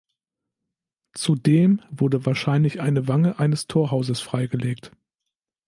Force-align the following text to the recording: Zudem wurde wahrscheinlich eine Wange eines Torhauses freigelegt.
Zudem 1.13 1.83
wurde 1.91 2.25
wahrscheinlich 2.25 2.81
eine 2.81 3.07
Wange 3.07 3.37
eines 3.37 3.67
Torhauses 3.67 4.19
freigelegt. 4.19 4.91